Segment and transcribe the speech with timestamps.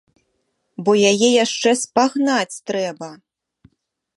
[0.87, 3.09] Бо яе яшчэ спагнаць трэба!